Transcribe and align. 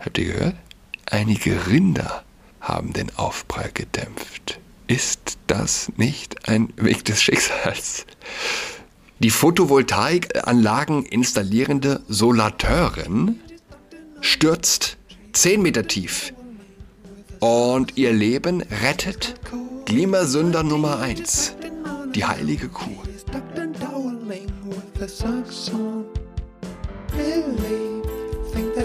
Habt 0.00 0.18
ihr 0.18 0.32
gehört? 0.32 0.56
Einige 1.06 1.66
Rinder 1.66 2.24
haben 2.60 2.92
den 2.92 3.10
Aufprall 3.16 3.70
gedämpft. 3.72 4.58
Ist 4.86 5.38
das 5.46 5.92
nicht 5.96 6.48
ein 6.48 6.72
Weg 6.76 7.04
des 7.04 7.22
Schicksals? 7.22 8.06
Die 9.18 9.30
Photovoltaikanlagen 9.30 11.04
installierende 11.04 12.00
Solateurin 12.08 13.40
stürzt 14.22 14.96
10 15.32 15.60
Meter 15.60 15.86
tief 15.86 16.32
und 17.38 17.98
ihr 17.98 18.12
Leben 18.12 18.62
rettet 18.82 19.34
Klimasünder 19.84 20.62
Nummer 20.62 21.00
1, 21.00 21.54
die 22.14 22.24
heilige 22.24 22.68
Kuh. 22.68 22.96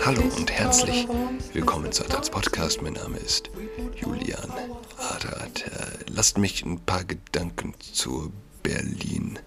Hallo 0.05 0.21
und 0.37 0.51
herzlich 0.51 1.07
willkommen 1.53 1.91
zu 1.91 2.05
Adrats 2.05 2.29
Podcast. 2.29 2.79
Mein 2.83 2.93
Name 2.93 3.17
ist 3.17 3.49
Julian 3.95 4.53
Adrat. 4.99 5.65
Lasst 6.07 6.37
mich 6.37 6.63
ein 6.63 6.79
paar 6.79 7.03
Gedanken 7.03 7.73
zur 7.79 8.31
Berlin-Wahl 8.61 9.41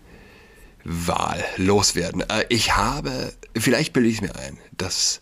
loswerden. 1.59 2.23
Äh, 2.29 2.47
ich 2.49 2.75
habe, 2.77 3.33
vielleicht 3.57 3.93
bilde 3.93 4.09
ich 4.09 4.17
es 4.17 4.21
mir 4.21 4.35
ein, 4.35 4.59
dass 4.73 5.21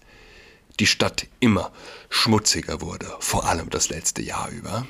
die 0.81 0.87
Stadt 0.87 1.27
immer 1.39 1.71
schmutziger 2.09 2.81
wurde, 2.81 3.15
vor 3.21 3.45
allem 3.45 3.69
das 3.69 3.91
letzte 3.91 4.23
Jahr 4.23 4.49
über. 4.49 4.87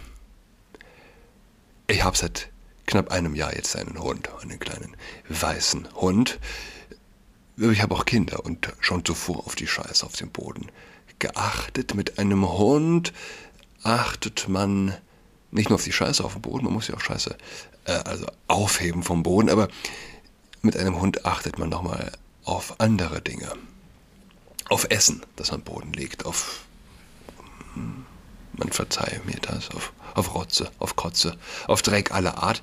Ich 1.89 2.05
habe 2.05 2.17
seit 2.17 2.51
knapp 2.87 3.11
einem 3.11 3.35
Jahr 3.35 3.53
jetzt 3.57 3.75
einen 3.75 3.99
Hund, 3.99 4.31
einen 4.41 4.61
kleinen 4.61 4.97
weißen 5.29 5.89
Hund. 5.97 6.39
Ich 7.59 7.81
habe 7.81 7.95
auch 7.95 8.05
Kinder 8.05 8.45
und 8.45 8.71
schon 8.81 9.05
zuvor 9.05 9.47
auf 9.47 9.55
die 9.55 9.67
Scheiße 9.67 10.05
auf 10.05 10.13
dem 10.13 10.31
Boden 10.31 10.71
geachtet. 11.19 11.95
Mit 11.95 12.19
einem 12.19 12.47
Hund 12.47 13.15
achtet 13.83 14.49
man 14.49 14.95
nicht 15.51 15.71
nur 15.71 15.77
auf 15.77 15.85
die 15.85 15.93
Scheiße 15.93 16.23
auf 16.23 16.35
dem 16.35 16.43
Boden, 16.43 16.65
man 16.65 16.75
muss 16.75 16.89
ja 16.89 16.95
auch 16.95 17.01
Scheiße 17.01 17.37
äh, 17.85 17.93
also 17.93 18.27
aufheben 18.47 19.03
vom 19.03 19.23
Boden, 19.23 19.49
aber 19.49 19.69
mit 20.61 20.77
einem 20.77 21.01
Hund 21.01 21.25
achtet 21.25 21.59
man 21.59 21.71
nochmal 21.71 22.13
auf 22.45 22.79
andere 22.79 23.23
Dinge. 23.23 23.51
Auf 24.69 24.87
Essen, 24.91 25.23
das 25.37 25.51
am 25.51 25.63
Boden 25.63 25.93
liegt, 25.93 26.27
auf 26.27 26.65
hm, 27.75 28.05
man 28.55 28.71
verzeihe 28.71 29.21
mir 29.25 29.39
das, 29.41 29.71
auf, 29.71 29.93
auf 30.15 30.35
Rotze, 30.35 30.71
auf 30.79 30.97
Kotze, 30.97 31.39
auf 31.69 31.83
Dreck 31.83 32.13
aller 32.13 32.39
Art. 32.39 32.63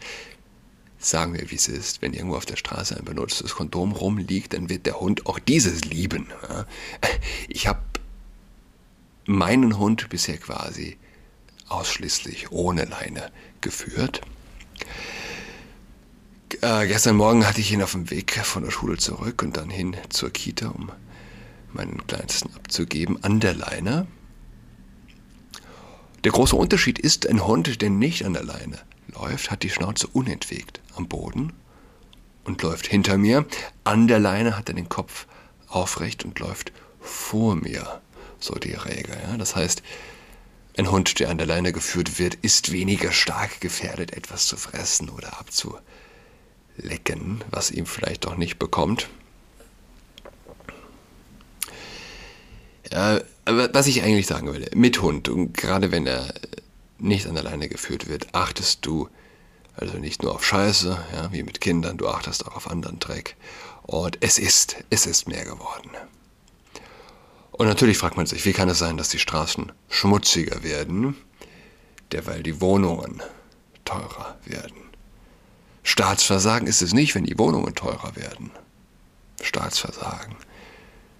Sagen 1.03 1.33
wir, 1.33 1.51
wie 1.51 1.55
es 1.55 1.67
ist, 1.67 2.01
wenn 2.01 2.13
irgendwo 2.13 2.37
auf 2.37 2.45
der 2.45 2.55
Straße 2.55 2.95
ein 2.95 3.03
benutztes 3.03 3.55
Kondom 3.55 3.91
rumliegt, 3.91 4.53
dann 4.53 4.69
wird 4.69 4.85
der 4.85 5.01
Hund 5.01 5.25
auch 5.25 5.37
dieses 5.37 5.83
lieben. 5.83 6.27
Ich 7.49 7.67
habe 7.67 7.81
meinen 9.25 9.77
Hund 9.77 10.07
bisher 10.07 10.37
quasi 10.37 10.97
ausschließlich 11.67 12.53
ohne 12.53 12.85
Leine 12.85 13.31
geführt. 13.59 14.21
Äh, 16.61 16.87
gestern 16.87 17.17
Morgen 17.17 17.45
hatte 17.45 17.59
ich 17.59 17.73
ihn 17.73 17.83
auf 17.83 17.91
dem 17.91 18.09
Weg 18.09 18.39
von 18.45 18.63
der 18.63 18.71
Schule 18.71 18.95
zurück 18.97 19.43
und 19.43 19.57
dann 19.57 19.69
hin 19.69 19.97
zur 20.07 20.29
Kita, 20.29 20.69
um 20.69 20.89
meinen 21.73 22.07
Kleinsten 22.07 22.49
abzugeben, 22.55 23.21
an 23.25 23.41
der 23.41 23.55
Leine. 23.55 24.07
Der 26.23 26.31
große 26.31 26.55
Unterschied 26.55 26.97
ist, 26.97 27.27
ein 27.27 27.45
Hund, 27.45 27.81
der 27.81 27.89
nicht 27.89 28.25
an 28.25 28.33
der 28.33 28.43
Leine 28.43 28.79
läuft, 29.13 29.51
hat 29.51 29.63
die 29.63 29.69
Schnauze 29.69 30.07
unentwegt 30.07 30.79
am 30.95 31.07
Boden 31.07 31.53
und 32.43 32.61
läuft 32.61 32.87
hinter 32.87 33.17
mir. 33.17 33.45
An 33.83 34.07
der 34.07 34.19
Leine 34.19 34.57
hat 34.57 34.69
er 34.69 34.75
den 34.75 34.89
Kopf 34.89 35.27
aufrecht 35.67 36.25
und 36.25 36.39
läuft 36.39 36.71
vor 36.99 37.55
mir. 37.55 38.01
So 38.39 38.55
die 38.55 38.73
Regel. 38.73 39.15
Ja? 39.27 39.37
Das 39.37 39.55
heißt, 39.55 39.81
ein 40.77 40.91
Hund, 40.91 41.19
der 41.19 41.29
an 41.29 41.37
der 41.37 41.47
Leine 41.47 41.71
geführt 41.71 42.19
wird, 42.19 42.35
ist 42.35 42.71
weniger 42.71 43.11
stark 43.11 43.61
gefährdet, 43.61 44.13
etwas 44.13 44.47
zu 44.47 44.57
fressen 44.57 45.09
oder 45.09 45.39
abzulecken, 45.39 47.43
was 47.51 47.71
ihm 47.71 47.85
vielleicht 47.85 48.27
auch 48.27 48.37
nicht 48.37 48.57
bekommt. 48.57 49.07
Ja, 52.91 53.21
was 53.45 53.87
ich 53.87 54.03
eigentlich 54.03 54.27
sagen 54.27 54.51
will, 54.51 54.69
mit 54.75 55.01
Hund, 55.01 55.29
und 55.29 55.55
gerade 55.55 55.91
wenn 55.91 56.05
er 56.05 56.33
nicht 56.99 57.27
an 57.27 57.35
der 57.35 57.43
Leine 57.43 57.69
geführt 57.69 58.07
wird, 58.07 58.33
achtest 58.33 58.85
du 58.85 59.09
also 59.75 59.97
nicht 59.97 60.23
nur 60.23 60.35
auf 60.35 60.45
Scheiße, 60.45 60.97
ja, 61.13 61.31
wie 61.31 61.43
mit 61.43 61.61
Kindern, 61.61 61.97
du 61.97 62.07
achtest 62.07 62.45
auch 62.47 62.55
auf 62.55 62.69
anderen 62.69 62.99
Dreck. 62.99 63.35
Und 63.83 64.17
es 64.21 64.37
ist, 64.37 64.77
es 64.89 65.05
ist 65.05 65.27
mehr 65.27 65.43
geworden. 65.43 65.89
Und 67.51 67.67
natürlich 67.67 67.97
fragt 67.97 68.17
man 68.17 68.25
sich, 68.25 68.45
wie 68.45 68.53
kann 68.53 68.69
es 68.69 68.79
sein, 68.79 68.97
dass 68.97 69.09
die 69.09 69.19
Straßen 69.19 69.71
schmutziger 69.89 70.63
werden, 70.63 71.15
derweil 72.11 72.43
die 72.43 72.61
Wohnungen 72.61 73.21
teurer 73.85 74.37
werden. 74.45 74.77
Staatsversagen 75.83 76.67
ist 76.67 76.81
es 76.81 76.93
nicht, 76.93 77.13
wenn 77.13 77.25
die 77.25 77.37
Wohnungen 77.37 77.75
teurer 77.75 78.15
werden. 78.15 78.51
Staatsversagen 79.41 80.35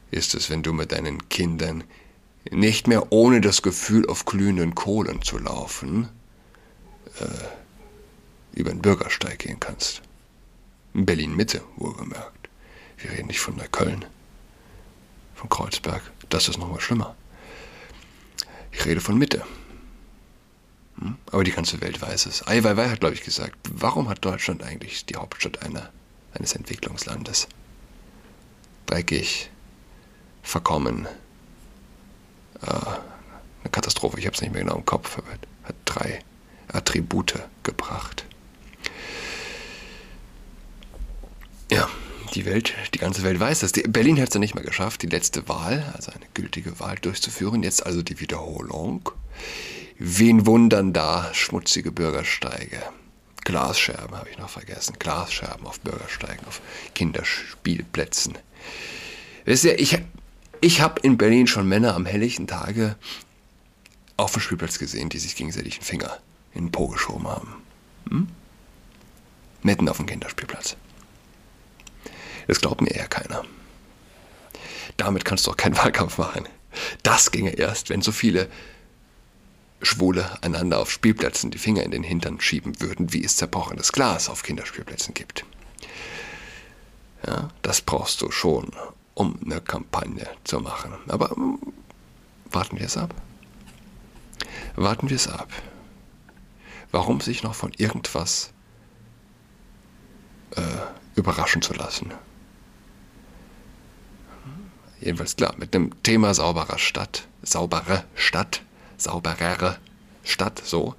ist 0.09 0.36
es, 0.36 0.50
wenn 0.50 0.63
du 0.63 0.74
mit 0.74 0.92
deinen 0.92 1.28
Kindern 1.30 1.84
nicht 2.50 2.88
mehr 2.88 3.12
ohne 3.12 3.42
das 3.42 3.62
Gefühl 3.62 4.08
auf 4.08 4.25
glühenden 4.25 4.74
Kohlen 4.75 5.22
zu 5.22 5.38
laufen, 5.38 6.09
äh, 7.19 7.62
über 8.53 8.72
den 8.72 8.81
Bürgersteig 8.81 9.40
gehen 9.40 9.59
kannst. 9.59 10.02
In 10.94 11.06
Berlin-Mitte, 11.06 11.64
wohlgemerkt. 11.78 12.50
Wir 12.97 13.12
reden 13.12 13.28
nicht 13.28 13.40
von 13.40 13.56
Neukölln, 13.56 14.06
von 15.36 15.50
Kreuzberg. 15.50 16.02
Das 16.30 16.47
ist 16.47 16.58
nochmal 16.58 16.80
schlimmer. 16.80 17.16
Ich 18.72 18.86
rede 18.86 19.02
von 19.02 19.18
Mitte. 19.18 19.46
Hm? 21.00 21.16
Aber 21.31 21.44
die 21.44 21.52
ganze 21.52 21.81
Welt 21.81 22.02
weiß 22.02 22.28
es. 22.28 22.46
Ai 22.47 22.63
Weiwei 22.63 22.90
hat, 22.90 23.00
glaube 23.00 23.16
ich, 23.16 23.24
gesagt, 23.24 23.58
warum 23.72 24.09
hat 24.09 24.24
Deutschland 24.24 24.63
eigentlich 24.63 25.06
die 25.06 25.16
Hauptstadt 25.16 25.62
einer, 25.63 25.92
eines 26.34 26.53
Entwicklungslandes? 26.53 27.47
Dreckig, 28.86 29.50
verkommen, 30.44 31.08
äh, 32.62 32.68
eine 32.68 33.72
Katastrophe, 33.72 34.19
ich 34.19 34.25
habe 34.25 34.36
es 34.36 34.42
nicht 34.42 34.53
mehr 34.53 34.62
genau 34.63 34.75
im 34.75 34.86
Kopf, 34.86 35.18
aber 35.18 35.31
hat 35.63 35.75
drei 35.86 36.19
Attribute 36.68 37.36
gebracht. 37.63 38.25
Ja, 41.73 41.89
die 42.35 42.45
Welt, 42.45 42.75
die 42.94 43.00
ganze 43.00 43.23
Welt 43.23 43.39
weiß 43.39 43.61
das. 43.61 43.72
Berlin 43.72 44.22
hat 44.22 44.28
es 44.28 44.35
ja 44.35 44.39
nicht 44.39 44.53
mehr 44.53 44.63
geschafft, 44.63 45.01
die 45.01 45.07
letzte 45.07 45.50
Wahl, 45.50 45.91
also 45.95 46.11
eine 46.11 46.25
gültige 46.35 46.79
Wahl 46.79 46.97
durchzuführen. 47.01 47.63
Jetzt 47.63 47.84
also 47.84 48.03
die 48.03 48.19
Wiederholung. 48.19 49.09
Wen 49.97 50.45
wundern 50.45 50.94
da 50.94 51.33
schmutzige 51.33 51.91
Bürgersteige? 51.91 52.79
Glasscherben 53.44 54.16
habe 54.16 54.29
ich 54.29 54.38
noch 54.38 54.50
vergessen. 54.50 54.97
Glasscherben 55.00 55.66
auf 55.66 55.79
Bürgersteigen, 55.79 56.45
auf 56.45 56.62
Kinderspielplätzen. 56.94 58.38
Wisst 59.45 59.63
ihr, 59.63 59.79
ich, 59.79 59.97
ich 60.62 60.79
habe 60.79 61.01
in 61.01 61.17
Berlin 61.17 61.47
schon 61.47 61.67
Männer 61.67 61.95
am 61.95 62.06
helllichten 62.06 62.45
Tage 62.45 62.97
auf 64.16 64.33
dem 64.33 64.41
Spielplatz 64.41 64.78
gesehen, 64.78 65.09
die 65.09 65.17
sich 65.17 65.35
gegenseitig 65.35 65.79
den 65.79 65.85
Finger 65.85 66.19
in 66.53 66.66
den 66.66 66.72
Po 66.72 66.88
geschoben 66.88 67.28
haben. 67.28 67.56
Hm? 68.12 68.28
Mitten 69.63 69.89
auf 69.89 69.97
dem 69.97 70.06
Kinderspielplatz. 70.06 70.78
Das 72.48 72.59
glaubt 72.59 72.81
mir 72.81 72.92
eher 72.92 73.08
keiner. 73.08 73.44
Damit 74.98 75.26
kannst 75.26 75.48
du 75.48 75.52
auch 75.52 75.58
keinen 75.58 75.78
Wahlkampf 75.78 76.18
machen. 76.18 76.48
Das 77.04 77.31
ginge 77.31 77.52
erst, 77.52 77.90
wenn 77.90 78.02
so 78.02 78.12
viele 78.12 78.50
Schwule 79.81 80.42
einander 80.42 80.80
auf 80.80 80.92
Spielplätzen 80.92 81.52
die 81.52 81.58
Finger 81.58 81.84
in 81.84 81.92
den 81.92 82.04
Hintern 82.04 82.40
schieben 82.40 82.80
würden, 82.80 83.14
wie 83.14 83.24
es 83.24 83.36
zerbrochenes 83.36 83.92
Glas 83.92 84.30
auf 84.30 84.44
Kinderspielplätzen 84.44 85.14
gibt. 85.14 85.46
Ja, 87.26 87.50
das 87.62 87.81
brauchst 87.81 88.22
du 88.22 88.31
schon, 88.31 88.72
um 89.14 89.40
eine 89.46 89.62
Kampagne 89.62 90.28
zu 90.44 90.60
machen. 90.60 90.94
Aber 91.08 91.31
hm, 91.31 91.60
warten 92.52 92.80
wir 92.80 92.86
es 92.86 92.98
ab. 92.98 93.14
Warten 94.75 95.10
wir 95.10 95.16
es 95.16 95.28
ab. 95.28 95.50
Warum 96.92 97.22
sich 97.22 97.44
noch 97.44 97.56
von 97.56 97.72
irgendwas 97.78 98.51
äh, 100.56 100.62
überraschen 101.16 101.62
zu 101.62 101.74
lassen? 101.74 102.13
Jedenfalls 105.03 105.35
klar, 105.35 105.53
mit 105.57 105.73
dem 105.73 105.91
Thema 106.01 106.33
sauberer 106.33 106.79
Stadt, 106.79 107.27
saubere 107.41 108.05
Stadt, 108.15 108.61
sauberere 108.97 109.77
Stadt, 110.23 110.61
so. 110.63 110.95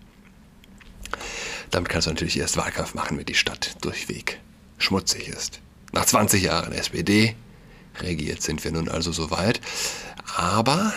Damit 1.70 1.88
kannst 1.88 2.06
du 2.06 2.10
natürlich 2.10 2.38
erst 2.38 2.58
Wahlkampf 2.58 2.92
machen, 2.92 3.16
wenn 3.16 3.24
die 3.24 3.34
Stadt 3.34 3.76
durchweg 3.80 4.40
schmutzig 4.76 5.28
ist. 5.28 5.60
Nach 5.92 6.04
20 6.04 6.42
Jahren 6.42 6.72
SPD 6.72 7.34
regiert 8.00 8.42
sind 8.42 8.62
wir 8.62 8.72
nun 8.72 8.90
also 8.90 9.10
soweit. 9.10 9.62
Aber, 10.36 10.92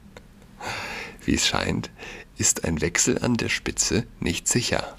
wie 1.24 1.34
es 1.34 1.46
scheint, 1.46 1.90
ist 2.36 2.64
ein 2.64 2.82
Wechsel 2.82 3.24
an 3.24 3.38
der 3.38 3.48
Spitze 3.48 4.06
nicht 4.18 4.48
sicher. 4.48 4.96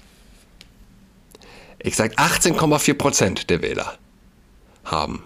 Ich 1.78 1.94
sage 1.94 2.16
18,4 2.16 2.94
Prozent 2.94 3.50
der 3.50 3.62
Wähler 3.62 3.98
haben 4.84 5.22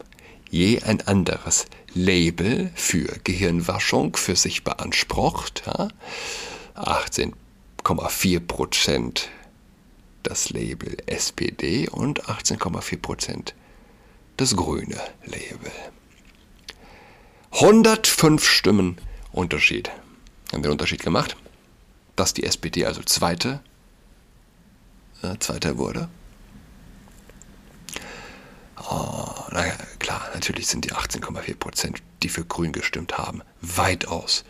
je 0.56 0.82
ein 0.82 1.06
anderes 1.06 1.66
Label 1.94 2.70
für 2.74 3.18
Gehirnwaschung 3.24 4.16
für 4.16 4.36
sich 4.36 4.64
beansprucht. 4.64 5.62
Ja? 5.66 5.88
18,4 6.74 8.40
Prozent 8.40 9.28
das 10.22 10.50
Label 10.50 10.96
SPD 11.06 11.88
und 11.88 12.24
18,4 12.24 12.96
Prozent 13.00 13.54
das 14.38 14.56
grüne 14.56 15.00
Label. 15.24 15.72
105 17.52 18.44
Stimmen 18.44 18.98
Unterschied. 19.32 19.90
Haben 20.52 20.62
den 20.62 20.72
Unterschied 20.72 21.02
gemacht, 21.02 21.36
dass 22.16 22.34
die 22.34 22.44
SPD 22.44 22.86
also 22.86 23.02
zweite, 23.02 23.60
äh, 25.22 25.36
zweiter 25.38 25.76
wurde. 25.78 26.08
Oh, 28.82 29.26
naja, 29.52 29.74
klar, 29.98 30.28
natürlich 30.34 30.66
sind 30.66 30.84
die 30.84 30.92
18,4 30.92 31.56
Prozent, 31.56 32.02
die 32.22 32.28
für 32.28 32.44
Grün 32.44 32.72
gestimmt 32.72 33.16
haben, 33.16 33.42
weitaus 33.62 34.44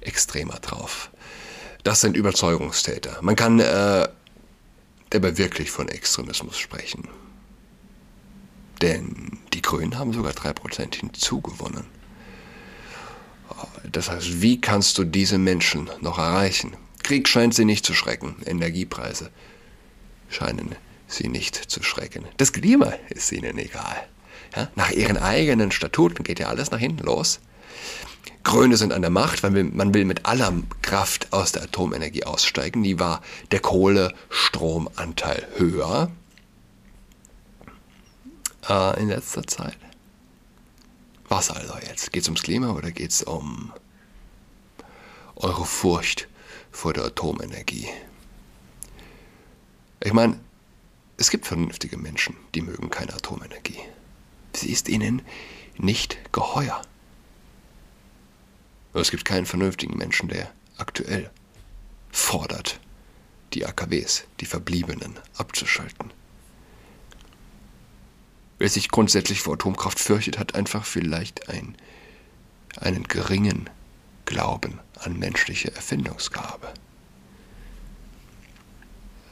extremer 0.00 0.58
drauf. 0.60 1.10
Das 1.82 2.00
sind 2.00 2.16
Überzeugungstäter. 2.16 3.18
Man 3.22 3.36
kann 3.36 3.58
äh, 3.58 4.08
dabei 5.10 5.38
wirklich 5.38 5.70
von 5.70 5.88
Extremismus 5.88 6.58
sprechen. 6.58 7.08
Denn 8.82 9.38
die 9.52 9.62
Grünen 9.62 9.98
haben 9.98 10.12
sogar 10.12 10.32
3% 10.32 10.94
hinzugewonnen. 10.94 11.86
Das 13.90 14.10
heißt, 14.10 14.40
wie 14.40 14.60
kannst 14.60 14.96
du 14.98 15.04
diese 15.04 15.38
Menschen 15.38 15.90
noch 16.00 16.18
erreichen? 16.18 16.76
Krieg 17.02 17.28
scheint 17.28 17.54
sie 17.54 17.64
nicht 17.64 17.84
zu 17.84 17.94
schrecken. 17.94 18.36
Energiepreise 18.46 19.30
scheinen 20.28 20.76
sie 21.12 21.28
nicht 21.28 21.56
zu 21.56 21.82
schrecken. 21.82 22.24
Das 22.36 22.52
Klima 22.52 22.92
ist 23.10 23.32
ihnen 23.32 23.58
egal. 23.58 24.06
Ja? 24.56 24.68
Nach 24.74 24.90
ihren 24.90 25.16
eigenen 25.16 25.70
Statuten 25.72 26.24
geht 26.24 26.38
ja 26.38 26.48
alles 26.48 26.70
nach 26.70 26.78
hinten 26.78 27.04
los. 27.04 27.40
Grüne 28.42 28.76
sind 28.76 28.92
an 28.92 29.02
der 29.02 29.10
Macht, 29.10 29.42
weil 29.42 29.64
man 29.64 29.92
will 29.92 30.04
mit 30.04 30.24
aller 30.26 30.52
Kraft 30.82 31.32
aus 31.32 31.52
der 31.52 31.62
Atomenergie 31.62 32.24
aussteigen. 32.24 32.80
Nie 32.80 32.98
war 32.98 33.22
der 33.50 33.60
Kohlestromanteil 33.60 35.46
höher 35.56 36.10
äh, 38.68 39.00
in 39.00 39.08
letzter 39.08 39.46
Zeit. 39.46 39.76
Was 41.28 41.50
also 41.50 41.74
jetzt? 41.86 42.12
Geht 42.12 42.22
es 42.22 42.28
ums 42.28 42.42
Klima 42.42 42.72
oder 42.72 42.90
geht 42.90 43.10
es 43.10 43.22
um 43.22 43.72
eure 45.36 45.64
Furcht 45.64 46.28
vor 46.72 46.92
der 46.92 47.04
Atomenergie? 47.04 47.88
Ich 50.02 50.12
meine, 50.12 50.40
es 51.20 51.28
gibt 51.28 51.46
vernünftige 51.46 51.98
Menschen, 51.98 52.34
die 52.54 52.62
mögen 52.62 52.88
keine 52.88 53.12
Atomenergie. 53.12 53.78
Sie 54.54 54.72
ist 54.72 54.88
ihnen 54.88 55.20
nicht 55.76 56.18
geheuer. 56.32 56.80
Aber 58.92 59.02
es 59.02 59.10
gibt 59.10 59.26
keinen 59.26 59.44
vernünftigen 59.44 59.98
Menschen, 59.98 60.30
der 60.30 60.50
aktuell 60.78 61.30
fordert, 62.10 62.80
die 63.52 63.66
AKWs, 63.66 64.24
die 64.40 64.46
Verbliebenen, 64.46 65.18
abzuschalten. 65.36 66.10
Wer 68.58 68.70
sich 68.70 68.88
grundsätzlich 68.88 69.42
vor 69.42 69.54
Atomkraft 69.54 70.00
fürchtet, 70.00 70.38
hat 70.38 70.54
einfach 70.54 70.86
vielleicht 70.86 71.50
ein, 71.50 71.76
einen 72.76 73.04
geringen 73.04 73.68
Glauben 74.24 74.80
an 74.98 75.18
menschliche 75.18 75.74
Erfindungsgabe. 75.74 76.72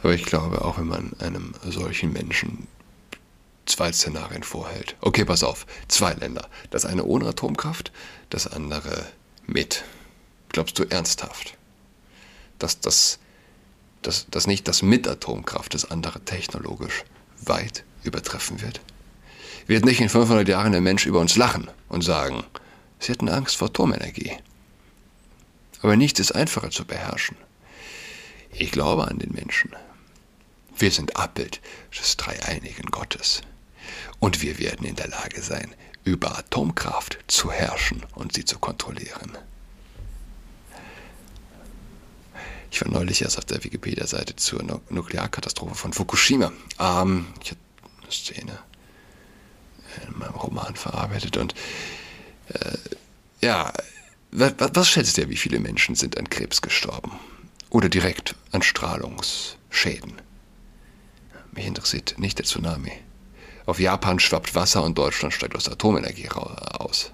Aber 0.03 0.15
ich 0.15 0.25
glaube, 0.25 0.65
auch 0.65 0.79
wenn 0.79 0.87
man 0.87 1.13
einem 1.19 1.55
solchen 1.65 2.13
Menschen 2.13 2.69
zwei 3.67 3.93
Szenarien 3.93 4.43
vorhält. 4.43 4.97
Okay, 5.01 5.25
pass 5.25 5.43
auf, 5.43 5.67
zwei 5.89 6.15
Länder. 6.15 6.49
Das 6.71 6.85
eine 6.85 7.05
ohne 7.05 7.27
Atomkraft, 7.27 7.93
das 8.31 8.47
andere 8.47 9.07
mit. 9.47 9.85
Glaubst 10.51 10.79
du 10.79 10.85
ernsthaft, 10.85 11.57
dass 12.59 12.81
das, 12.81 13.19
dass, 14.03 14.27
dass 14.31 14.47
nicht 14.47 14.67
das 14.67 14.83
mit 14.83 15.07
Atomkraft 15.07 15.75
das 15.75 15.91
andere 15.91 16.21
technologisch 16.21 17.05
weit 17.43 17.85
übertreffen 18.05 18.61
wird? 18.63 18.81
Wird 19.67 19.85
nicht 19.85 20.01
in 20.01 20.09
500 20.09 20.49
Jahren 20.49 20.73
der 20.73 20.81
Mensch 20.81 21.05
über 21.05 21.21
uns 21.21 21.37
lachen 21.37 21.69
und 21.91 22.03
sagen, 22.03 22.45
sie 22.99 23.13
hätten 23.13 23.29
Angst 23.29 23.57
vor 23.57 23.69
Atomenergie. 23.69 24.33
Aber 25.83 25.97
nichts 25.97 26.21
ist 26.21 26.33
einfacher 26.33 26.71
zu 26.71 26.87
beherrschen. 26.87 27.37
Ich 28.51 28.73
glaube 28.73 29.07
an 29.07 29.19
den 29.19 29.33
Menschen. 29.33 29.71
Wir 30.79 30.91
sind 30.91 31.17
Abbild 31.17 31.61
des 31.99 32.17
dreieinigen 32.17 32.91
Gottes. 32.91 33.43
Und 34.21 34.43
wir 34.43 34.59
werden 34.59 34.87
in 34.87 34.97
der 34.97 35.09
Lage 35.09 35.43
sein, 35.43 35.75
über 36.05 36.39
Atomkraft 36.39 37.19
zu 37.27 37.51
herrschen 37.51 38.05
und 38.15 38.33
sie 38.33 38.45
zu 38.45 38.59
kontrollieren. 38.59 39.37
Ich 42.71 42.81
war 42.83 42.91
neulich 42.91 43.23
erst 43.23 43.39
auf 43.39 43.45
der 43.45 43.65
Wikipedia-Seite 43.65 44.37
zur 44.37 44.63
Nuklearkatastrophe 44.91 45.75
von 45.75 45.93
Fukushima. 45.93 46.53
Ähm, 46.79 47.27
ich 47.43 47.51
habe 47.51 47.61
eine 48.03 48.13
Szene 48.13 48.59
in 50.07 50.19
meinem 50.19 50.35
Roman 50.35 50.77
verarbeitet 50.77 51.37
und 51.39 51.55
äh, 52.49 52.77
ja, 53.41 53.73
was, 54.31 54.53
was 54.59 54.89
schätzt 54.89 55.19
ihr, 55.19 55.29
wie 55.29 55.37
viele 55.37 55.61
Menschen 55.61 55.95
sind 55.95 56.19
an 56.19 56.29
Krebs 56.29 56.61
gestorben? 56.61 57.13
Oder 57.71 57.89
direkt 57.89 58.35
an 58.53 58.63
Strahlungsschäden? 58.63 60.21
Mich 61.53 61.67
interessiert 61.67 62.17
nicht 62.19 62.39
der 62.39 62.47
Tsunami. 62.47 62.93
Auf 63.67 63.81
Japan 63.81 64.19
schwappt 64.19 64.55
Wasser 64.55 64.83
und 64.83 64.97
Deutschland 64.97 65.35
steigt 65.35 65.55
aus 65.55 65.69
Atomenergie 65.69 66.29
aus. 66.31 67.13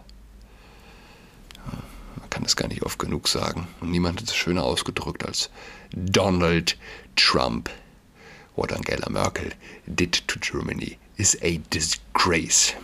Man 2.17 2.31
kann 2.31 2.45
es 2.45 2.55
gar 2.57 2.69
nicht 2.69 2.83
oft 2.83 2.99
genug 2.99 3.27
sagen. 3.29 3.67
Und 3.81 3.91
niemand 3.91 4.21
hat 4.21 4.29
es 4.29 4.37
schöner 4.37 4.63
ausgedrückt 4.63 5.25
als 5.25 5.51
Donald 5.93 6.79
Trump. 7.17 7.71
What 8.57 8.73
Angela 8.73 9.11
Merkel 9.11 9.53
did 9.87 10.29
to 10.29 10.39
Germany 10.39 10.97
is 11.17 11.37
a 11.43 11.59
disgrace. 11.73 12.75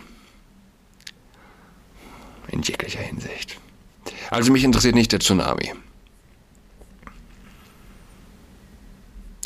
In 2.49 2.61
jeglicher 2.61 2.99
Hinsicht. 2.99 3.57
Also 4.29 4.51
mich 4.51 4.65
interessiert 4.65 4.95
nicht 4.95 5.13
der 5.13 5.21
Tsunami. 5.21 5.73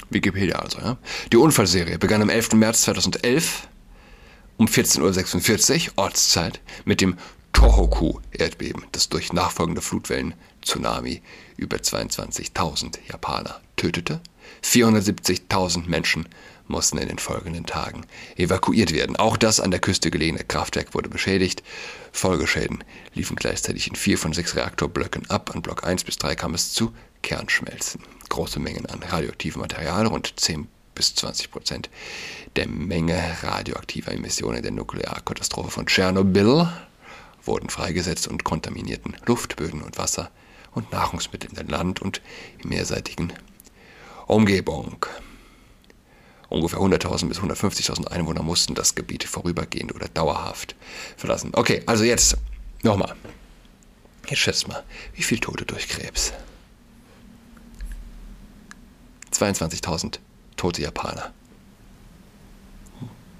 Wikipedia 0.09 0.55
also, 0.57 0.79
ja. 0.79 0.97
Die 1.31 1.37
Unfallserie 1.37 1.97
begann 1.97 2.21
am 2.21 2.29
11. 2.29 2.53
März 2.53 2.83
2011 2.83 3.67
um 4.57 4.67
14.46 4.67 5.87
Uhr 5.89 5.93
Ortszeit 5.97 6.61
mit 6.85 7.01
dem 7.01 7.17
Tohoku-Erdbeben, 7.55 8.83
das 8.91 9.09
durch 9.09 9.31
nachfolgende 9.31 9.81
Flutwellen 9.81 10.33
Tsunami 10.61 11.21
über 11.55 11.77
22.000 11.77 12.99
Japaner 13.09 13.61
tötete. 13.77 14.19
470.000 14.61 15.87
Menschen 15.87 16.27
mussten 16.67 16.97
in 16.97 17.07
den 17.07 17.17
folgenden 17.17 17.65
Tagen 17.65 18.05
evakuiert 18.35 18.93
werden. 18.93 19.15
Auch 19.15 19.37
das 19.37 19.59
an 19.59 19.71
der 19.71 19.79
Küste 19.79 20.11
gelegene 20.11 20.43
Kraftwerk 20.43 20.93
wurde 20.93 21.09
beschädigt. 21.09 21.63
Folgeschäden 22.11 22.83
liefen 23.13 23.37
gleichzeitig 23.37 23.87
in 23.87 23.95
vier 23.95 24.17
von 24.17 24.33
sechs 24.33 24.55
Reaktorblöcken 24.55 25.29
ab. 25.29 25.51
An 25.53 25.61
Block 25.61 25.85
1 25.85 26.03
bis 26.03 26.17
3 26.17 26.35
kam 26.35 26.53
es 26.53 26.73
zu 26.73 26.93
Kernschmelzen. 27.21 28.01
Große 28.29 28.59
Mengen 28.59 28.85
an 28.87 29.01
radioaktivem 29.01 29.61
Material, 29.61 30.05
rund 30.07 30.33
10 30.39 30.67
bis 30.93 31.15
20 31.15 31.51
Prozent 31.51 31.89
der 32.55 32.67
Menge 32.67 33.21
radioaktiver 33.43 34.11
Emissionen 34.11 34.61
der 34.61 34.71
Nuklearkatastrophe 34.71 35.69
von 35.69 35.85
Tschernobyl 35.85 36.67
wurden 37.45 37.69
freigesetzt 37.69 38.27
und 38.27 38.43
kontaminierten 38.43 39.15
Luft, 39.25 39.55
Böden 39.55 39.81
und 39.81 39.97
Wasser 39.97 40.31
und 40.71 40.91
Nahrungsmittel 40.91 41.49
in 41.49 41.55
der 41.55 41.65
Land- 41.65 42.01
und 42.01 42.21
mehrseitigen 42.63 43.33
Umgebung. 44.27 45.05
Ungefähr 46.49 46.79
100.000 46.79 47.27
bis 47.27 47.39
150.000 47.39 48.07
Einwohner 48.07 48.43
mussten 48.43 48.75
das 48.75 48.95
Gebiet 48.95 49.23
vorübergehend 49.23 49.93
oder 49.95 50.07
dauerhaft 50.07 50.75
verlassen. 51.17 51.51
Okay, 51.53 51.81
also 51.85 52.03
jetzt 52.03 52.37
nochmal. 52.83 53.15
Jetzt 54.27 54.39
schätzt 54.39 54.67
mal, 54.67 54.83
wie 55.13 55.23
viele 55.23 55.41
Tote 55.41 55.65
durch 55.65 55.87
Krebs? 55.87 56.33
22.000 59.31 60.19
tote 60.55 60.81
Japaner. 60.81 61.33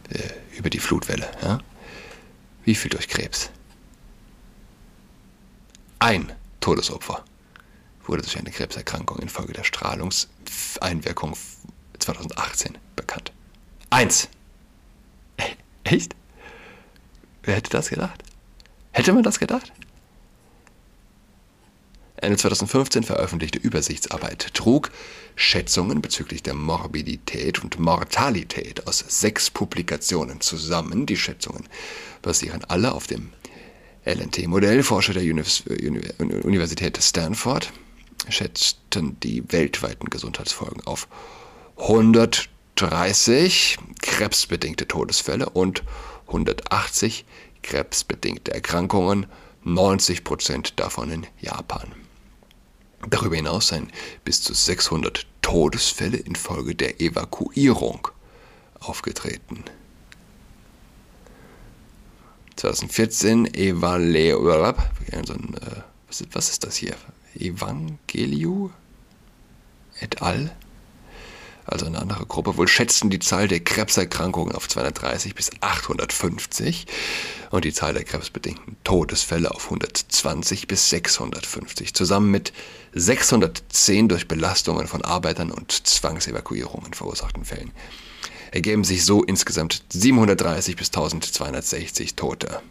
Äh, 0.10 0.58
über 0.58 0.70
die 0.70 0.80
Flutwelle. 0.80 1.28
Ja? 1.42 1.60
Wie 2.64 2.76
viel 2.76 2.90
durch 2.90 3.08
Krebs? 3.08 3.50
Ein 6.06 6.32
Todesopfer 6.62 7.26
wurde 8.06 8.22
durch 8.22 8.38
eine 8.38 8.52
Krebserkrankung 8.52 9.18
infolge 9.18 9.54
der 9.54 9.64
Strahlungseinwirkung 9.64 11.36
2018 11.98 12.78
bekannt. 12.96 13.32
Eins. 13.90 14.30
Echt? 15.84 16.16
Wer 17.42 17.56
hätte 17.56 17.72
das 17.72 17.90
gedacht? 17.90 18.22
Hätte 18.92 19.14
man 19.14 19.24
das 19.24 19.40
gedacht? 19.40 19.74
Eine 22.22 22.38
2015 22.38 23.02
veröffentlichte 23.02 23.58
Übersichtsarbeit 23.58 24.54
trug 24.54 24.92
Schätzungen 25.36 26.04
bezüglich 26.04 26.44
der 26.44 26.54
Morbidität 26.54 27.64
und 27.64 27.80
Mortalität 27.80 28.86
aus 28.86 29.00
sechs 29.00 29.50
Publikationen 29.50 30.40
zusammen. 30.40 31.08
Die 31.08 31.18
Schätzungen 31.18 31.68
basieren 32.22 32.64
alle 32.66 32.92
auf 32.92 33.08
dem 33.08 33.32
LNT-Modell, 34.06 34.84
Forscher 34.84 35.14
der 35.14 35.24
Universität 35.24 37.02
Stanford, 37.02 37.74
schätzten 38.30 39.20
die 39.20 39.52
weltweiten 39.52 40.10
Gesundheitsfolgen 40.10 40.86
auf 40.86 41.08
130 41.78 43.78
krebsbedingte 44.02 44.88
Todesfälle 44.88 45.50
und 45.50 45.84
180 46.28 47.26
krebsbedingte 47.64 48.54
Erkrankungen, 48.54 49.26
90 49.64 50.24
Prozent 50.24 50.80
davon 50.80 51.10
in 51.10 51.28
Japan. 51.42 51.92
Darüber 53.10 53.36
hinaus 53.36 53.70
seien 53.70 53.92
bis 54.24 54.42
zu 54.42 54.54
600 54.54 55.26
Todesfälle 55.42 56.18
infolge 56.18 56.76
der 56.76 57.02
Evakuierung 57.02 58.08
aufgetreten. 58.80 59.64
2014 62.56 63.54
Evaleo, 63.54 64.44
was, 66.08 66.24
was 66.32 66.50
ist 66.50 66.64
das 66.64 66.76
hier? 66.76 66.96
Evangeliu 67.38 68.70
et 70.00 70.22
al 70.22 70.56
also 71.66 71.88
eine 71.88 72.00
andere 72.00 72.26
Gruppe, 72.26 72.58
wohl 72.58 72.68
schätzten 72.68 73.10
die 73.10 73.20
Zahl 73.20 73.48
der 73.48 73.60
Krebserkrankungen 73.60 74.54
auf 74.54 74.70
230 74.70 75.34
bis 75.34 75.50
850 75.62 76.86
und 77.50 77.66
die 77.66 77.74
Zahl 77.74 77.94
der 77.94 78.04
krebsbedingten 78.04 78.78
Todesfälle 78.84 79.52
auf 79.52 79.66
120 79.66 80.68
bis 80.68 80.90
650, 80.90 81.94
zusammen 81.94 82.30
mit 82.30 82.54
610 82.94 84.10
durch 84.10 84.28
Belastungen 84.28 84.88
von 84.88 85.04
Arbeitern 85.04 85.52
und 85.52 85.72
Zwangsevakuierungen 85.72 86.94
verursachten 86.94 87.46
Fällen. 87.46 87.72
Ergeben 88.56 88.86
sich 88.86 89.04
so 89.04 89.22
insgesamt 89.22 89.84
730 89.90 90.78
bis 90.78 90.88
1260 90.88 92.16
Tote. 92.16 92.62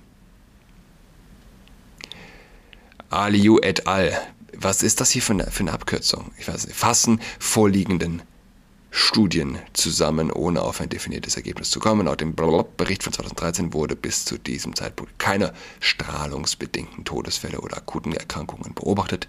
Aliu 3.10 3.58
et 3.60 3.86
al. 3.86 4.18
Was 4.56 4.82
ist 4.82 5.02
das 5.02 5.10
hier 5.10 5.20
für 5.20 5.34
eine, 5.34 5.50
für 5.50 5.60
eine 5.60 5.74
Abkürzung? 5.74 6.30
Ich 6.38 6.48
weiß 6.48 6.68
nicht. 6.68 6.74
Fassen 6.74 7.20
vorliegenden 7.38 8.22
Studien 8.96 9.58
zusammen, 9.72 10.30
ohne 10.30 10.62
auf 10.62 10.80
ein 10.80 10.88
definiertes 10.88 11.34
Ergebnis 11.34 11.68
zu 11.72 11.80
kommen. 11.80 12.06
Laut 12.06 12.20
dem 12.20 12.36
Bericht 12.36 13.02
von 13.02 13.12
2013 13.12 13.72
wurde 13.72 13.96
bis 13.96 14.24
zu 14.24 14.38
diesem 14.38 14.76
Zeitpunkt 14.76 15.18
keine 15.18 15.52
strahlungsbedingten 15.80 17.04
Todesfälle 17.04 17.60
oder 17.60 17.76
akuten 17.76 18.12
Erkrankungen 18.12 18.72
beobachtet. 18.72 19.26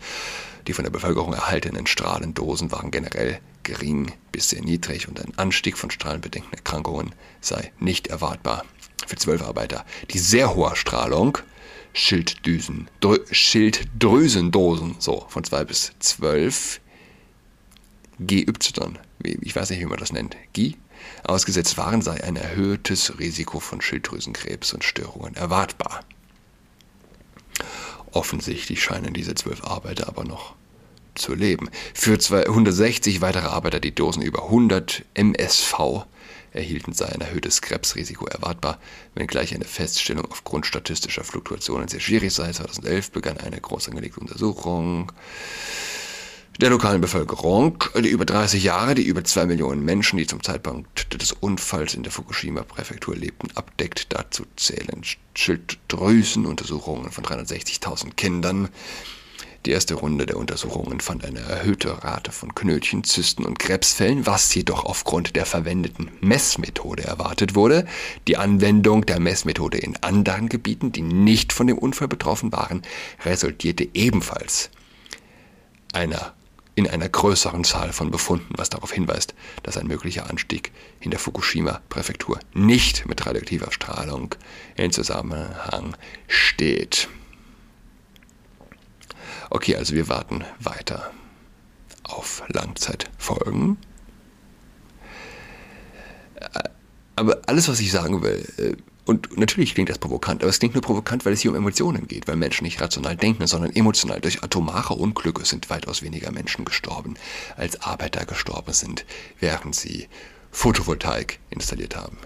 Die 0.67 0.73
von 0.73 0.83
der 0.83 0.91
Bevölkerung 0.91 1.33
erhaltenen 1.33 1.87
Strahlendosen 1.87 2.71
waren 2.71 2.91
generell 2.91 3.39
gering 3.63 4.11
bis 4.31 4.49
sehr 4.49 4.61
niedrig 4.61 5.07
und 5.07 5.19
ein 5.19 5.35
Anstieg 5.35 5.79
von 5.79 5.89
strahlenbedingten 5.89 6.53
Erkrankungen 6.53 7.15
sei 7.41 7.71
nicht 7.79 8.05
erwartbar. 8.05 8.65
Für 9.07 9.15
zwölf 9.15 9.41
Arbeiter, 9.41 9.83
die 10.11 10.19
sehr 10.19 10.53
hohe 10.53 10.75
Strahlung 10.75 11.39
Schilddüsen, 11.91 12.87
Drö, 12.99 13.17
Schilddrüsendosen, 13.31 14.97
so 14.99 15.25
von 15.27 15.43
zwei 15.43 15.63
bis 15.63 15.91
zwölf 15.97 16.81
GY 18.19 18.45
ich 19.25 19.55
weiß 19.55 19.69
nicht, 19.69 19.79
wie 19.79 19.85
man 19.85 19.99
das 19.99 20.13
nennt, 20.13 20.35
GI, 20.53 20.77
ausgesetzt 21.23 21.77
waren, 21.77 22.01
sei 22.01 22.23
ein 22.23 22.35
erhöhtes 22.35 23.19
Risiko 23.19 23.59
von 23.59 23.81
Schilddrüsenkrebs 23.81 24.73
und 24.73 24.83
Störungen 24.83 25.35
erwartbar. 25.35 26.01
Offensichtlich 28.11 28.81
scheinen 28.81 29.13
diese 29.13 29.35
zwölf 29.35 29.63
Arbeiter 29.63 30.07
aber 30.07 30.23
noch 30.23 30.55
zu 31.15 31.33
leben. 31.33 31.69
Für 31.93 32.17
260 32.17 33.21
weitere 33.21 33.47
Arbeiter, 33.47 33.79
die 33.79 33.95
Dosen 33.95 34.21
über 34.21 34.43
100 34.45 35.03
MSV 35.13 36.05
erhielten, 36.51 36.93
sei 36.93 37.07
ein 37.07 37.21
erhöhtes 37.21 37.61
Krebsrisiko 37.61 38.25
erwartbar, 38.25 38.79
wenngleich 39.13 39.53
eine 39.53 39.65
Feststellung 39.65 40.25
aufgrund 40.31 40.65
statistischer 40.65 41.23
Fluktuationen 41.23 41.87
sehr 41.87 41.99
schwierig 41.99 42.33
sei. 42.33 42.51
2011 42.51 43.11
begann 43.11 43.37
eine 43.37 43.59
groß 43.59 43.89
angelegte 43.89 44.19
Untersuchung 44.19 45.11
der 46.61 46.69
lokalen 46.69 47.01
Bevölkerung, 47.01 47.83
die 47.95 48.07
über 48.07 48.25
30 48.25 48.63
Jahre, 48.63 48.95
die 48.95 49.03
über 49.03 49.23
2 49.23 49.45
Millionen 49.45 49.83
Menschen, 49.83 50.17
die 50.17 50.27
zum 50.27 50.41
Zeitpunkt 50.41 51.21
des 51.21 51.33
Unfalls 51.33 51.93
in 51.93 52.03
der 52.03 52.11
Fukushima-Präfektur 52.11 53.15
lebten, 53.15 53.49
abdeckt. 53.55 54.07
Dazu 54.13 54.45
zählen 54.55 55.01
Schilddrüsenuntersuchungen 55.33 57.11
von 57.11 57.25
360.000 57.25 58.13
Kindern. 58.15 58.69
Die 59.65 59.71
erste 59.71 59.95
Runde 59.95 60.27
der 60.27 60.37
Untersuchungen 60.37 61.01
fand 61.01 61.25
eine 61.25 61.39
erhöhte 61.39 62.03
Rate 62.03 62.31
von 62.31 62.53
Knötchen, 62.53 63.03
Zysten 63.03 63.45
und 63.45 63.57
Krebsfällen, 63.57 64.27
was 64.27 64.53
jedoch 64.53 64.85
aufgrund 64.85 65.35
der 65.35 65.47
verwendeten 65.47 66.11
Messmethode 66.21 67.03
erwartet 67.03 67.55
wurde. 67.55 67.85
Die 68.27 68.37
Anwendung 68.37 69.07
der 69.07 69.19
Messmethode 69.19 69.79
in 69.79 69.97
anderen 70.03 70.49
Gebieten, 70.49 70.91
die 70.91 71.01
nicht 71.01 71.51
von 71.51 71.65
dem 71.65 71.79
Unfall 71.79 72.07
betroffen 72.07 72.51
waren, 72.51 72.83
resultierte 73.25 73.89
ebenfalls 73.95 74.69
einer 75.93 76.33
in 76.75 76.87
einer 76.89 77.07
größeren 77.07 77.63
Zahl 77.63 77.93
von 77.93 78.11
Befunden, 78.11 78.53
was 78.57 78.69
darauf 78.69 78.91
hinweist, 78.91 79.33
dass 79.63 79.77
ein 79.77 79.87
möglicher 79.87 80.29
Anstieg 80.29 80.71
in 80.99 81.09
der 81.09 81.19
Fukushima-Präfektur 81.19 82.39
nicht 82.53 83.07
mit 83.07 83.25
radioaktiver 83.25 83.71
Strahlung 83.71 84.35
in 84.75 84.91
Zusammenhang 84.91 85.95
steht. 86.27 87.07
Okay, 89.49 89.77
also 89.77 89.95
wir 89.95 90.09
warten 90.09 90.43
weiter 90.59 91.11
auf 92.03 92.43
Langzeitfolgen. 92.49 93.77
Äh, 96.35 96.69
aber 97.15 97.41
alles, 97.45 97.69
was 97.69 97.79
ich 97.79 97.91
sagen 97.91 98.21
will, 98.21 98.45
äh, 98.57 98.75
und 99.05 99.37
natürlich 99.37 99.75
klingt 99.75 99.89
das 99.89 99.99
provokant, 99.99 100.41
aber 100.41 100.49
es 100.49 100.57
klingt 100.57 100.73
nur 100.73 100.81
provokant, 100.81 101.25
weil 101.25 101.33
es 101.33 101.41
hier 101.41 101.51
um 101.51 101.57
Emotionen 101.57 102.07
geht, 102.07 102.27
weil 102.27 102.35
Menschen 102.35 102.63
nicht 102.63 102.81
rational 102.81 103.15
denken, 103.15 103.45
sondern 103.45 103.75
emotional. 103.75 104.19
Durch 104.19 104.43
atomare 104.43 104.95
Unglücke 104.95 105.45
sind 105.45 105.69
weitaus 105.69 106.01
weniger 106.01 106.31
Menschen 106.31 106.65
gestorben, 106.65 107.15
als 107.55 107.81
Arbeiter 107.81 108.25
gestorben 108.25 108.73
sind, 108.73 109.05
während 109.39 109.75
sie 109.75 110.07
Photovoltaik 110.51 111.39
installiert 111.51 111.95
haben. 111.95 112.17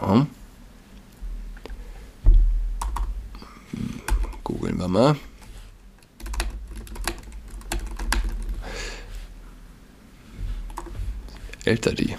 Hm? 0.00 0.26
Googeln 4.44 4.76
wir 4.78 4.88
mal. 4.88 5.16
Älter 11.64 11.92
die 11.94 12.16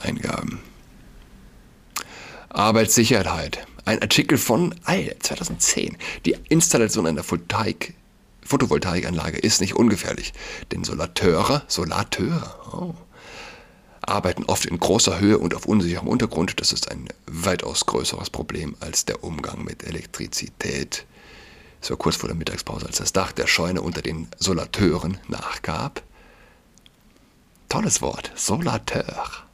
Eingaben. 0.00 0.60
Arbeitssicherheit. 2.56 3.66
Ein 3.84 4.00
Artikel 4.00 4.38
von 4.38 4.74
2010. 4.86 5.98
Die 6.24 6.36
Installation 6.48 7.06
einer 7.06 7.22
Photovoltaik, 7.22 7.92
Photovoltaikanlage 8.42 9.36
ist 9.36 9.60
nicht 9.60 9.74
ungefährlich, 9.74 10.32
denn 10.72 10.82
Solateure, 10.82 11.64
Solateure, 11.68 12.56
oh, 12.72 12.94
arbeiten 14.00 14.44
oft 14.44 14.64
in 14.64 14.80
großer 14.80 15.20
Höhe 15.20 15.38
und 15.38 15.54
auf 15.54 15.66
unsicherem 15.66 16.08
Untergrund. 16.08 16.58
Das 16.58 16.72
ist 16.72 16.90
ein 16.90 17.08
weitaus 17.26 17.84
größeres 17.84 18.30
Problem 18.30 18.74
als 18.80 19.04
der 19.04 19.22
Umgang 19.22 19.62
mit 19.62 19.84
Elektrizität. 19.84 21.04
Es 21.82 21.90
war 21.90 21.98
kurz 21.98 22.16
vor 22.16 22.30
der 22.30 22.38
Mittagspause, 22.38 22.86
als 22.86 22.96
das 22.96 23.12
Dach 23.12 23.32
der 23.32 23.48
Scheune 23.48 23.82
unter 23.82 24.00
den 24.00 24.28
Solateuren 24.38 25.18
nachgab. 25.28 26.02
Tolles 27.68 28.00
Wort, 28.00 28.32
Solateur. 28.34 29.45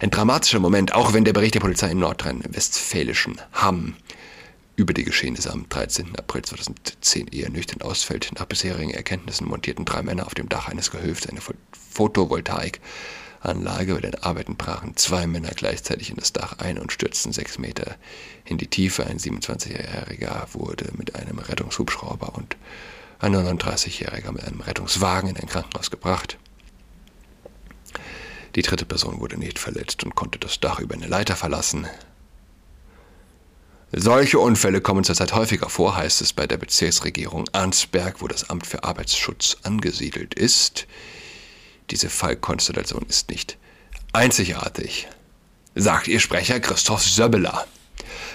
Ein 0.00 0.10
dramatischer 0.10 0.60
Moment, 0.60 0.94
auch 0.94 1.12
wenn 1.12 1.24
der 1.24 1.32
Bericht 1.32 1.54
der 1.54 1.60
Polizei 1.60 1.90
in 1.90 1.98
nordrhein-westfälischen 1.98 3.40
Hamm 3.52 3.96
über 4.76 4.92
die 4.92 5.04
Geschehnisse 5.04 5.52
am 5.52 5.68
13. 5.68 6.16
April 6.16 6.42
2010 6.42 7.28
eher 7.28 7.48
nüchtern 7.50 7.80
ausfällt. 7.82 8.32
Nach 8.36 8.46
bisherigen 8.46 8.90
Erkenntnissen 8.90 9.46
montierten 9.46 9.84
drei 9.84 10.02
Männer 10.02 10.26
auf 10.26 10.34
dem 10.34 10.48
Dach 10.48 10.66
eines 10.68 10.90
Gehöfts 10.90 11.28
eine 11.28 11.40
Photovoltaikanlage. 11.92 13.94
Bei 13.94 14.00
den 14.00 14.16
Arbeiten 14.16 14.56
brachen 14.56 14.96
zwei 14.96 15.28
Männer 15.28 15.52
gleichzeitig 15.54 16.10
in 16.10 16.16
das 16.16 16.32
Dach 16.32 16.58
ein 16.58 16.78
und 16.78 16.90
stürzten 16.92 17.32
sechs 17.32 17.58
Meter 17.58 17.94
in 18.44 18.58
die 18.58 18.66
Tiefe. 18.66 19.06
Ein 19.06 19.18
27-Jähriger 19.18 20.52
wurde 20.54 20.90
mit 20.96 21.14
einem 21.14 21.38
Rettungshubschrauber 21.38 22.34
und 22.34 22.56
ein 23.20 23.32
39-Jähriger 23.34 24.32
mit 24.32 24.42
einem 24.44 24.60
Rettungswagen 24.60 25.30
in 25.30 25.36
ein 25.36 25.46
Krankenhaus 25.46 25.92
gebracht. 25.92 26.36
Die 28.54 28.62
dritte 28.62 28.84
Person 28.84 29.20
wurde 29.20 29.36
nicht 29.36 29.58
verletzt 29.58 30.04
und 30.04 30.14
konnte 30.14 30.38
das 30.38 30.60
Dach 30.60 30.78
über 30.78 30.94
eine 30.94 31.06
Leiter 31.06 31.36
verlassen. 31.36 31.86
Solche 33.92 34.38
Unfälle 34.40 34.80
kommen 34.80 35.04
zurzeit 35.04 35.34
häufiger 35.34 35.68
vor, 35.68 35.96
heißt 35.96 36.20
es 36.20 36.32
bei 36.32 36.46
der 36.46 36.56
Bezirksregierung 36.56 37.44
Arnsberg, 37.52 38.20
wo 38.20 38.28
das 38.28 38.50
Amt 38.50 38.66
für 38.66 38.82
Arbeitsschutz 38.82 39.56
angesiedelt 39.62 40.34
ist. 40.34 40.86
Diese 41.90 42.10
Fallkonstellation 42.10 43.06
ist 43.08 43.30
nicht 43.30 43.56
einzigartig, 44.12 45.08
sagt 45.74 46.08
ihr 46.08 46.18
Sprecher 46.18 46.58
Christoph 46.60 47.02
Söbbeler. 47.02 47.66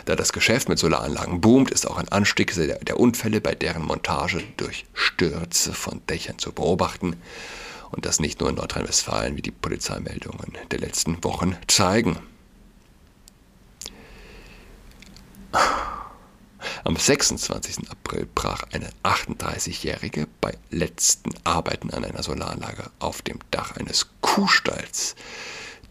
Da 0.06 0.16
das 0.16 0.34
Geschäft 0.34 0.70
mit 0.70 0.80
Solaranlagen 0.80 1.42
boomt, 1.42 1.72
ist 1.72 1.88
auch 1.88 1.98
ein 1.98 2.10
Anstieg 2.10 2.54
der 2.56 3.00
Unfälle 3.00 3.42
bei 3.42 3.54
deren 3.54 3.84
Montage 3.84 4.44
durch 4.58 4.86
Stürze 4.94 5.74
von 5.74 6.02
Dächern 6.08 6.40
zu 6.40 6.52
beobachten. 6.52 7.18
Und 7.92 8.06
das 8.06 8.20
nicht 8.20 8.40
nur 8.40 8.50
in 8.50 8.56
Nordrhein-Westfalen, 8.56 9.36
wie 9.36 9.42
die 9.42 9.52
Polizeimeldungen 9.52 10.58
der 10.72 10.80
letzten 10.80 11.24
Wochen 11.24 11.58
zeigen. 11.68 12.20
Am 16.84 16.96
26. 16.96 17.90
April 17.90 18.28
brach 18.34 18.64
eine 18.72 18.90
38-Jährige 19.04 20.28
bei 20.40 20.56
letzten 20.70 21.32
Arbeiten 21.44 21.90
an 21.92 22.06
einer 22.06 22.24
Solaranlage 22.24 22.90
auf 23.00 23.22
dem 23.22 23.40
Dach 23.52 23.76
eines 23.78 24.08
Kuhstalls 24.22 25.16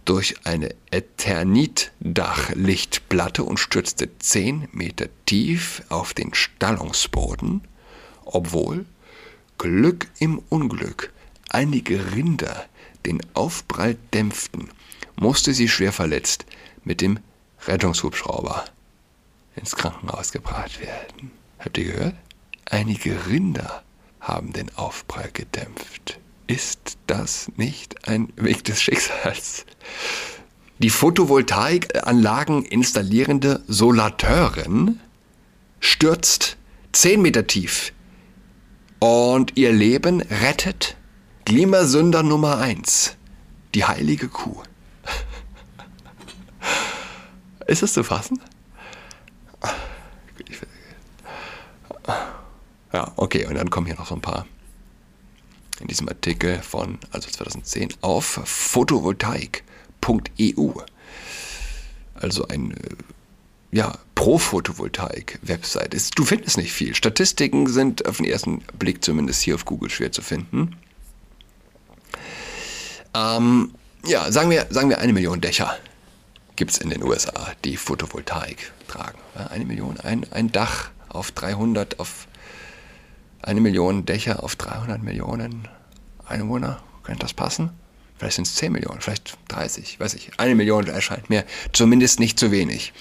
durch 0.05 0.37
eine 0.45 0.75
Eternitdachlichtplatte 0.91 3.45
und 3.45 3.59
stürzte 3.59 4.19
10 4.19 4.69
Meter 4.73 5.09
tief 5.27 5.83
auf 5.91 6.15
den 6.15 6.33
Stallungsboden, 6.33 7.61
obwohl 8.25 8.87
Glück 9.59 10.07
im 10.19 10.39
Unglück 10.49 11.13
einige 11.49 12.13
Rinder 12.13 12.67
den 13.07 13.21
Aufprall 13.35 13.97
dämpften, 14.13 14.69
musste 15.17 15.55
sie 15.55 15.69
schwer 15.69 15.93
verletzt 15.93 16.47
mit 16.85 17.01
dem 17.01 17.19
Rettungshubschrauber 17.67 18.65
ins 19.57 19.75
Krankenhaus 19.77 20.33
gebracht 20.33 20.81
werden. 20.81 21.31
Habt 21.59 21.79
ihr 21.79 21.93
gehört? 21.93 22.15
Einige 22.67 23.27
Rinder 23.27 23.83
haben 24.21 24.53
den 24.53 24.75
Aufprall 24.77 25.31
gedämpft. 25.33 26.19
Ist 26.47 26.99
das 27.07 27.51
nicht 27.57 28.09
ein 28.09 28.33
Weg 28.37 28.65
des 28.65 28.81
Schicksals? 28.81 29.65
Die 30.79 30.91
Photovoltaikanlagen 30.91 32.65
installierende 32.65 33.63
Solateurin 33.67 35.01
stürzt 35.81 36.57
10 36.93 37.21
Meter 37.21 37.47
tief 37.47 37.93
und 39.01 39.57
ihr 39.57 39.73
Leben 39.73 40.21
rettet 40.21 40.97
Klimasünder 41.49 42.23
Nummer 42.23 42.59
1, 42.59 43.17
die 43.75 43.87
heilige 43.87 44.29
Kuh. 44.29 44.63
Ist 47.67 47.83
das 47.83 47.95
zu 47.95 48.05
fassen? 48.05 48.39
Ja, 52.93 53.11
okay, 53.17 53.47
und 53.47 53.55
dann 53.55 53.71
kommen 53.71 53.87
hier 53.87 53.97
noch 53.97 54.09
so 54.09 54.15
ein 54.15 54.21
paar 54.21 54.45
in 55.81 55.87
diesem 55.87 56.07
Artikel 56.11 56.61
von 56.61 56.99
also 57.13 57.31
2010 57.31 57.95
auf 58.03 58.43
photovoltaik.eu. 58.45 60.73
Also 62.13 62.47
ein 62.49 62.73
äh, 62.73 62.77
ja, 63.71 63.97
Pro-Photovoltaik-Website. 64.15 66.11
Du 66.15 66.27
findest 66.27 66.59
nicht 66.59 66.75
viel. 66.75 66.95
Statistiken 66.95 67.69
sind 67.69 68.05
auf 68.05 68.19
den 68.19 68.27
ersten 68.27 68.59
Blick 68.79 69.03
zumindest 69.03 69.41
hier 69.41 69.55
auf 69.55 69.65
Google 69.65 69.89
schwer 69.89 70.13
zu 70.13 70.21
finden. 70.21 70.77
Ähm, 73.19 73.75
ja, 74.07 74.31
sagen 74.31 74.51
wir, 74.51 74.67
sagen 74.71 74.91
wir 74.91 74.99
eine 74.99 75.13
Million 75.13 75.41
Dächer 75.41 75.77
gibt 76.59 76.73
es 76.73 76.79
in 76.79 76.91
den 76.91 77.05
USA, 77.05 77.53
die 77.65 77.77
Photovoltaik 77.77 78.73
tragen. 78.89 79.19
Eine 79.51 79.65
Million, 79.65 80.01
ein, 80.01 80.27
ein 80.33 80.51
Dach 80.51 80.91
auf 81.09 81.31
300, 81.31 82.01
auf 82.01 82.27
eine 83.43 83.61
Million 83.61 84.05
Dächer 84.05 84.43
auf 84.43 84.57
300 84.57 85.01
Millionen 85.01 85.69
Einwohner. 86.27 86.83
Könnte 87.05 87.21
das 87.21 87.33
passen? 87.33 87.71
Vielleicht 88.19 88.35
sind 88.35 88.49
es 88.49 88.57
10 88.57 88.73
Millionen, 88.73 89.01
vielleicht 89.01 89.39
30, 89.47 90.01
weiß 90.01 90.15
ich. 90.15 90.33
Eine 90.39 90.57
Million 90.57 90.89
erscheint 90.89 91.31
mir 91.31 91.45
zumindest 91.73 92.19
nicht 92.19 92.41
zu 92.41 92.51
wenig. 92.51 92.93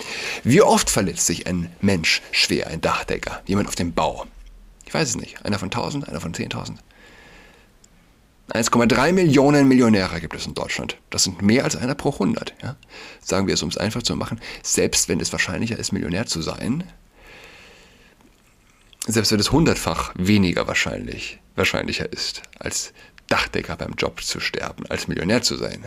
Wie 0.44 0.62
oft 0.62 0.92
verletzt 0.92 1.26
sich 1.26 1.48
ein 1.48 1.72
Mensch 1.82 2.22
schwer, 2.32 2.68
ein 2.68 2.80
Dachdecker, 2.80 3.42
jemand 3.48 3.70
auf 3.70 3.76
dem 3.76 3.92
Bau? 3.92 4.28
Ich 4.86 4.94
weiß 4.94 5.10
es 5.10 5.18
nicht. 5.18 5.44
Einer 5.44 5.58
von 5.58 5.70
1000, 5.70 6.08
einer 6.08 6.22
von 6.22 6.36
10.000. 6.36 6.76
1,3 8.50 9.12
Millionen 9.12 9.68
Millionäre 9.68 10.22
gibt 10.22 10.36
es 10.36 10.46
in 10.46 10.54
Deutschland. 10.54 10.98
Das 11.10 11.24
sind 11.24 11.42
mehr 11.42 11.66
als 11.66 11.76
einer 11.76 11.96
pro 11.96 12.12
100. 12.12 12.54
Ja? 12.64 12.78
Sagen 13.22 13.48
wir 13.48 13.54
es, 13.54 13.62
um 13.62 13.70
es 13.70 13.78
einfach 13.78 14.04
zu 14.04 14.16
machen. 14.16 14.40
Selbst 14.64 15.10
wenn 15.10 15.20
es 15.20 15.32
wahrscheinlicher 15.34 15.78
ist, 15.78 15.92
Millionär 15.92 16.26
zu 16.26 16.42
sein, 16.42 16.86
selbst 19.06 19.32
wenn 19.32 19.40
es 19.40 19.52
hundertfach 19.52 20.14
weniger 20.16 20.68
wahrscheinlich, 20.68 21.40
wahrscheinlicher 21.56 22.12
ist, 22.12 22.42
als 22.60 22.94
Dachdecker 23.28 23.76
beim 23.76 23.94
Job 23.98 24.22
zu 24.22 24.40
sterben, 24.40 24.86
als 24.88 25.08
Millionär 25.08 25.42
zu 25.42 25.58
sein, 25.58 25.84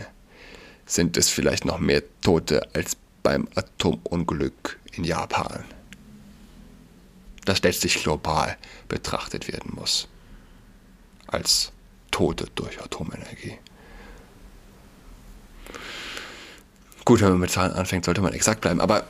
sind 0.85 1.17
es 1.17 1.29
vielleicht 1.29 1.65
noch 1.65 1.79
mehr 1.79 2.03
Tote 2.21 2.67
als 2.75 2.97
beim 3.23 3.47
Atomunglück 3.55 4.79
in 4.93 5.03
Japan. 5.03 5.63
Das 7.45 7.61
letztlich 7.63 8.03
global 8.03 8.57
betrachtet 8.87 9.47
werden 9.51 9.71
muss. 9.75 10.07
Als 11.27 11.71
Tote 12.11 12.45
durch 12.55 12.81
Atomenergie. 12.81 13.57
Gut, 17.05 17.21
wenn 17.21 17.29
man 17.29 17.39
mit 17.39 17.51
Zahlen 17.51 17.73
anfängt, 17.73 18.05
sollte 18.05 18.21
man 18.21 18.33
exakt 18.33 18.61
bleiben, 18.61 18.79
aber 18.79 19.05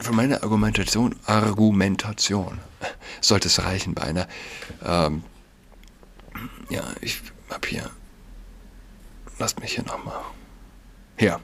für 0.00 0.12
meine 0.12 0.42
Argumentation, 0.42 1.16
Argumentation 1.26 2.58
sollte 3.20 3.48
es 3.48 3.62
reichen 3.62 3.94
bei 3.94 4.02
einer, 4.02 4.28
ähm, 4.84 5.22
ja, 6.70 6.82
ich 7.00 7.20
habe 7.50 7.68
hier, 7.68 7.90
lasst 9.38 9.60
mich 9.60 9.74
hier 9.74 9.84
nochmal, 9.84 10.20
hier, 11.18 11.40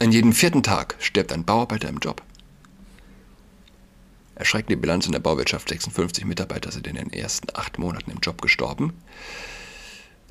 an 0.00 0.12
jedem 0.12 0.32
vierten 0.32 0.62
Tag 0.62 0.96
stirbt 0.98 1.32
ein 1.32 1.44
Bauarbeiter 1.44 1.88
im 1.88 1.98
Job. 1.98 2.22
Erschreckende 4.34 4.76
Bilanz 4.76 5.06
in 5.06 5.12
der 5.12 5.20
Bauwirtschaft, 5.20 5.68
56 5.68 6.24
Mitarbeiter 6.24 6.72
sind 6.72 6.88
in 6.88 6.96
den 6.96 7.12
ersten 7.12 7.48
acht 7.54 7.78
Monaten 7.78 8.10
im 8.10 8.18
Job 8.18 8.42
gestorben. 8.42 8.92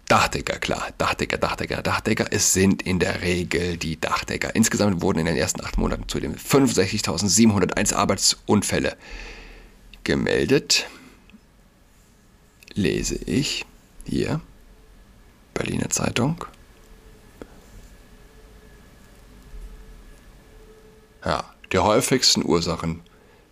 Dachdecker, 0.07 0.59
klar, 0.59 0.89
Dachdecker, 0.97 1.37
Dachdecker, 1.37 1.81
Dachdecker. 1.81 2.27
Es 2.31 2.53
sind 2.53 2.81
in 2.81 2.99
der 2.99 3.21
Regel 3.21 3.77
die 3.77 3.99
Dachdecker. 3.99 4.53
Insgesamt 4.55 5.01
wurden 5.01 5.19
in 5.19 5.25
den 5.25 5.37
ersten 5.37 5.63
acht 5.63 5.77
Monaten 5.77 6.07
zudem 6.07 6.35
65.701 6.35 7.95
Arbeitsunfälle 7.95 8.97
gemeldet. 10.03 10.87
Lese 12.73 13.15
ich 13.15 13.65
hier, 14.05 14.41
Berliner 15.53 15.89
Zeitung. 15.89 16.45
Ja, 21.23 21.53
die 21.71 21.79
häufigsten 21.79 22.43
Ursachen 22.45 23.01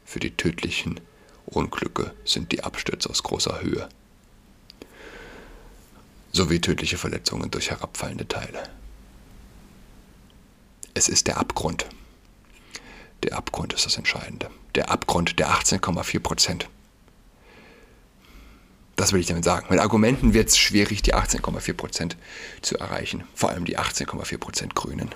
für 0.03 0.19
die 0.19 0.31
tödlichen 0.31 0.99
Unglücke 1.45 2.13
sind 2.25 2.51
die 2.51 2.63
Abstürze 2.63 3.09
aus 3.09 3.23
großer 3.23 3.61
Höhe 3.61 3.87
sowie 6.31 6.61
tödliche 6.61 6.97
Verletzungen 6.97 7.51
durch 7.51 7.69
herabfallende 7.69 8.27
Teile. 8.27 8.63
Es 10.93 11.07
ist 11.07 11.27
der 11.27 11.37
Abgrund. 11.37 11.87
Der 13.23 13.37
Abgrund 13.37 13.73
ist 13.73 13.85
das 13.85 13.97
Entscheidende. 13.97 14.49
Der 14.75 14.89
Abgrund 14.89 15.39
der 15.39 15.49
18,4 15.49 16.19
Prozent. 16.19 16.69
Das 18.95 19.13
will 19.13 19.21
ich 19.21 19.27
damit 19.27 19.43
sagen. 19.43 19.67
Mit 19.69 19.79
Argumenten 19.79 20.33
wird 20.33 20.49
es 20.49 20.57
schwierig, 20.57 21.01
die 21.01 21.15
18,4 21.15 21.73
Prozent 21.73 22.17
zu 22.61 22.77
erreichen. 22.77 23.23
Vor 23.33 23.49
allem 23.49 23.65
die 23.65 23.77
18,4 23.77 24.37
Prozent 24.37 24.75
Grünen. 24.75 25.09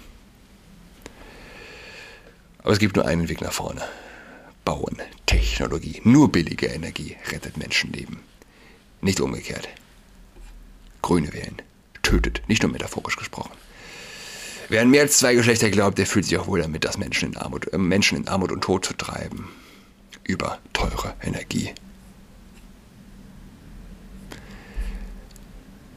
Aber 2.60 2.72
es 2.72 2.80
gibt 2.80 2.96
nur 2.96 3.06
einen 3.06 3.30
Weg 3.30 3.42
nach 3.42 3.54
vorne. 3.54 3.84
Bauen, 4.64 5.00
Technologie, 5.28 6.02
nur 6.04 6.32
billige 6.32 6.66
Energie 6.66 7.16
rettet 7.32 7.58
Menschenleben. 7.58 8.20
Nicht 9.02 9.20
umgekehrt. 9.20 9.68
Grüne 11.06 11.32
wählen. 11.34 11.62
Tötet, 12.02 12.42
nicht 12.48 12.64
nur 12.64 12.72
metaphorisch 12.72 13.16
gesprochen. 13.16 13.52
Wer 14.70 14.82
an 14.82 14.90
mehr 14.90 15.04
als 15.04 15.20
zwei 15.20 15.36
Geschlechter 15.36 15.70
glaubt, 15.70 16.00
der 16.00 16.08
fühlt 16.08 16.26
sich 16.26 16.36
auch 16.38 16.48
wohl 16.48 16.62
damit, 16.62 16.84
das 16.84 16.98
Menschen 16.98 17.34
in 17.34 17.38
Armut, 17.38 17.72
äh, 17.72 17.78
Menschen 17.78 18.18
in 18.18 18.28
Armut 18.28 18.52
und 18.52 18.62
Tod 18.62 18.84
zu 18.86 18.94
treiben. 18.96 19.48
Über 20.24 20.58
teure 20.74 21.14
Energie. 21.22 21.70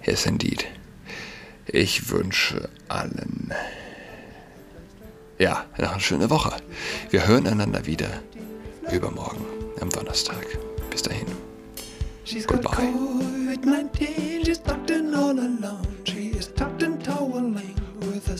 Yes, 0.04 0.26
indeed. 0.26 0.66
Ich 1.66 2.10
wünsche 2.10 2.68
allen, 2.88 3.54
ja, 5.38 5.64
noch 5.78 5.92
eine 5.92 6.00
schöne 6.00 6.28
Woche. 6.28 6.54
Wir 7.08 7.26
hören 7.26 7.46
einander 7.46 7.86
wieder 7.86 8.22
übermorgen 8.92 9.44
am 9.80 9.88
Donnerstag. 9.88 10.46
Bis 10.90 11.02
dahin. 11.02 11.26
Goodbye. 12.46 12.92